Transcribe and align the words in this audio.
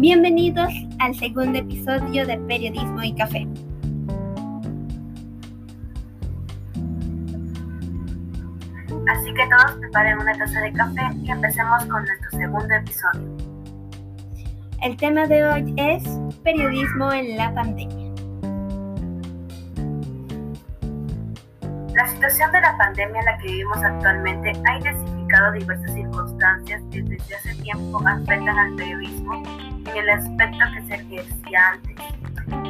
Bienvenidos 0.00 0.72
al 1.00 1.12
segundo 1.16 1.58
episodio 1.58 2.24
de 2.24 2.38
Periodismo 2.46 3.02
y 3.02 3.12
Café. 3.16 3.48
Así 9.08 9.34
que 9.34 9.48
todos 9.48 9.72
preparen 9.80 10.20
una 10.20 10.38
taza 10.38 10.60
de 10.60 10.72
café 10.74 11.02
y 11.20 11.28
empecemos 11.28 11.84
con 11.86 12.04
nuestro 12.04 12.30
segundo 12.30 12.72
episodio. 12.76 13.36
El 14.84 14.96
tema 14.96 15.26
de 15.26 15.44
hoy 15.44 15.74
es 15.76 16.04
periodismo 16.44 17.12
en 17.12 17.36
la 17.36 17.52
pandemia. 17.52 18.12
La 21.96 22.06
situación 22.06 22.52
de 22.52 22.60
la 22.60 22.78
pandemia 22.78 23.18
en 23.18 23.26
la 23.26 23.38
que 23.38 23.48
vivimos 23.48 23.78
actualmente 23.78 24.52
ha 24.64 24.76
intensificado 24.76 25.52
diversas 25.54 25.92
circunstancias 25.92 26.82
que 26.92 27.02
desde 27.02 27.34
hace 27.34 27.54
tiempo 27.56 28.00
afectan 28.06 28.56
al 28.56 28.76
periodismo 28.76 29.42
en 29.90 29.96
el 29.96 30.10
aspecto 30.10 30.64
que 30.74 30.86
se 30.86 30.94
ejercía 30.94 31.60
antes. 31.72 31.96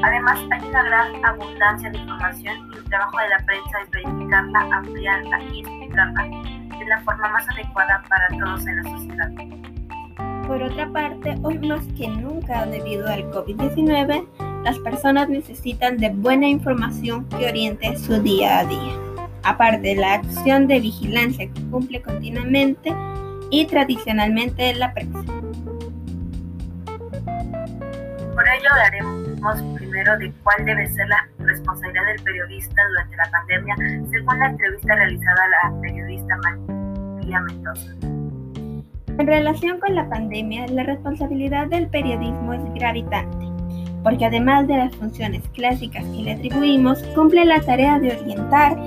Además, 0.03 0.39
hay 0.51 0.69
una 0.69 0.83
gran 0.83 1.25
abundancia 1.25 1.91
de 1.91 1.99
información 1.99 2.71
y 2.73 2.77
el 2.79 2.85
trabajo 2.85 3.19
de 3.19 3.29
la 3.29 3.39
prensa 3.47 3.81
es 3.83 3.91
verificarla, 3.91 4.61
ampliarla 4.77 5.43
y 5.53 5.61
explicarla 5.61 6.25
de 6.79 6.85
la 6.87 7.01
forma 7.03 7.29
más 7.29 7.49
adecuada 7.49 8.03
para 8.09 8.29
todos 8.29 8.67
en 8.67 8.77
la 8.77 8.91
sociedad. 8.91 9.31
Por 10.47 10.63
otra 10.63 10.89
parte, 10.91 11.37
hoy 11.43 11.59
más 11.59 11.87
que 11.97 12.09
nunca 12.09 12.65
debido 12.67 13.07
al 13.09 13.31
COVID-19, 13.31 14.27
las 14.65 14.79
personas 14.79 15.29
necesitan 15.29 15.99
de 15.99 16.11
buena 16.11 16.49
información 16.49 17.29
que 17.29 17.49
oriente 17.49 17.97
su 17.99 18.21
día 18.23 18.61
a 18.61 18.65
día. 18.65 18.93
Aparte, 19.45 19.95
la 19.95 20.15
acción 20.15 20.67
de 20.67 20.81
vigilancia 20.81 21.51
que 21.53 21.63
cumple 21.71 22.03
continuamente 22.03 22.95
y 23.51 23.67
tradicionalmente 23.67 24.75
la 24.75 24.93
prensa. 24.95 25.23
Por 28.49 28.57
ello 28.57 28.69
hablaremos 28.71 29.77
primero 29.77 30.17
de 30.17 30.33
cuál 30.43 30.65
debe 30.65 30.87
ser 30.89 31.07
la 31.09 31.29
responsabilidad 31.39 32.07
del 32.07 32.23
periodista 32.23 32.83
durante 32.89 33.17
la 33.17 33.31
pandemia, 33.31 33.77
según 34.11 34.39
la 34.39 34.47
entrevista 34.47 34.95
realizada 34.95 35.45
a 35.45 35.69
la 35.69 35.81
periodista 35.83 36.37
María 36.39 37.41
Mendoza. 37.41 37.93
En 39.19 39.27
relación 39.27 39.79
con 39.81 39.95
la 39.95 40.09
pandemia, 40.09 40.67
la 40.69 40.83
responsabilidad 40.85 41.67
del 41.67 41.89
periodismo 41.89 42.55
es 42.55 42.63
gravitante, 42.73 43.47
porque 44.03 44.25
además 44.25 44.67
de 44.67 44.79
las 44.79 44.97
funciones 44.97 45.47
clásicas 45.51 46.03
que 46.05 46.23
le 46.23 46.33
atribuimos, 46.33 47.03
cumple 47.15 47.45
la 47.45 47.61
tarea 47.61 47.99
de 47.99 48.17
orientar 48.17 48.79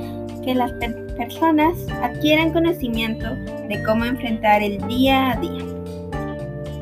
que 0.43 0.55
las 0.55 0.71
personas 1.17 1.77
adquieran 2.01 2.51
conocimiento 2.51 3.35
de 3.35 3.83
cómo 3.85 4.05
enfrentar 4.05 4.63
el 4.63 4.79
día 4.87 5.33
a 5.33 5.35
día. 5.35 5.70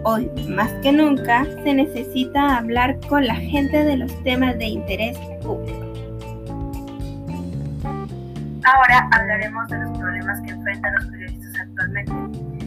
Hoy, 0.03 0.29
más 0.47 0.71
que 0.81 0.93
nunca, 0.93 1.43
se 1.63 1.73
necesita 1.73 2.57
hablar 2.57 2.97
con 3.09 3.27
la 3.27 3.35
gente 3.35 3.83
de 3.83 3.97
los 3.97 4.23
temas 4.23 4.57
de 4.57 4.65
interés 4.65 5.17
público. 5.41 5.93
Ahora 8.63 9.09
hablaremos 9.11 9.67
de 9.67 9.79
los 9.79 9.97
problemas 9.97 10.39
que 10.41 10.51
enfrentan 10.51 10.95
los 10.95 11.05
periodistas 11.07 11.61
actualmente. 11.61 12.11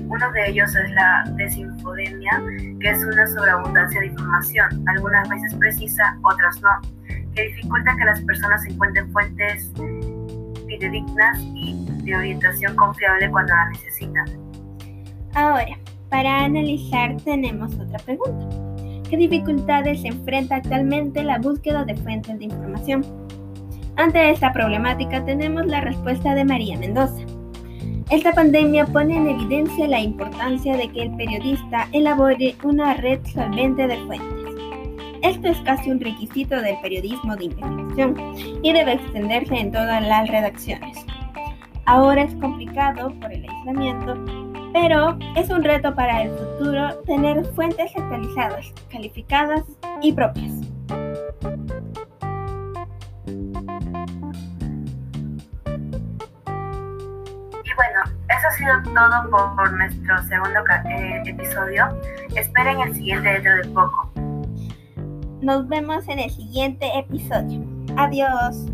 Uno 0.08 0.33
de 0.33 0.50
ellos 0.50 0.75
es 0.77 0.91
la 0.91 1.25
desinfodemia, 1.36 2.42
que 2.80 2.91
es 2.91 3.03
una 3.03 3.27
sobreabundancia 3.27 4.00
de 4.00 4.06
información, 4.08 4.84
algunas 4.88 5.27
veces 5.28 5.55
precisa, 5.55 6.19
otras 6.22 6.60
no, 6.60 6.69
que 7.34 7.44
dificulta 7.44 7.97
que 7.97 8.05
las 8.05 8.20
personas 8.20 8.62
encuentren 8.66 9.10
fuentes 9.10 9.72
fidedignas 10.66 11.38
y 11.55 11.86
de 12.05 12.14
orientación 12.14 12.77
confiable 12.77 13.30
cuando 13.30 13.55
la 13.55 13.70
necesitan. 13.70 14.27
Ahora, 15.34 15.78
para 16.13 16.45
analizar 16.45 17.17
tenemos 17.25 17.75
otra 17.75 17.99
pregunta. 18.01 18.47
¿Qué 19.09 19.17
dificultades 19.17 20.05
enfrenta 20.05 20.57
actualmente 20.57 21.23
la 21.23 21.39
búsqueda 21.39 21.87
de 21.87 21.97
fuentes 21.97 22.39
de 22.39 22.45
información? 22.45 23.03
Ante 23.97 24.31
esta 24.31 24.53
problemática 24.53 25.25
tenemos 25.25 25.65
la 25.65 25.81
respuesta 25.81 26.34
de 26.34 26.45
María 26.45 26.78
Mendoza. 26.78 27.22
Esta 28.11 28.34
pandemia 28.34 28.84
pone 28.84 29.17
en 29.17 29.27
evidencia 29.27 29.89
la 29.89 30.01
importancia 30.01 30.77
de 30.77 30.89
que 30.91 31.05
el 31.05 31.17
periodista 31.17 31.89
elabore 31.93 32.56
una 32.62 32.93
red 32.93 33.21
solvente 33.25 33.87
de 33.89 33.97
fuentes. 34.05 34.55
Esto 35.22 35.49
es 35.49 35.59
casi 35.61 35.91
un 35.91 36.01
requisito 36.01 36.61
del 36.61 36.78
periodismo 36.83 37.37
de 37.37 37.47
investigación 37.47 38.34
y 38.62 38.71
debe 38.71 38.93
extenderse 38.95 39.55
en 39.55 39.72
todas 39.72 40.06
las 40.06 40.28
redacciones. 40.28 41.06
Ahora 41.87 42.25
es 42.25 42.34
complicado 42.34 43.19
por 43.19 43.33
el 43.33 43.49
aislamiento 43.49 44.41
pero 44.72 45.19
es 45.37 45.50
un 45.50 45.62
reto 45.62 45.94
para 45.94 46.22
el 46.22 46.31
futuro 46.31 46.97
tener 47.06 47.44
fuentes 47.55 47.93
actualizadas, 47.97 48.72
calificadas 48.91 49.62
y 50.00 50.12
propias. 50.12 50.53
Y 57.65 57.75
bueno, 57.75 58.03
eso 58.28 58.49
ha 58.49 58.50
sido 58.53 58.83
todo 58.94 59.31
por, 59.56 59.72
nuestro 59.72 60.19
segundo 60.25 60.60
eh, 60.89 61.22
episodio. 61.27 61.99
Esperen 62.34 62.81
el 62.81 62.94
siguiente 62.94 63.28
dentro 63.28 63.56
de 63.56 63.65
poco. 63.69 64.10
Nos 65.41 65.69
vemos 65.69 66.09
en 66.09 66.21
el 66.21 66.31
siguiente 66.31 66.99
episodio. 66.99 67.62
Adiós. 67.97 68.66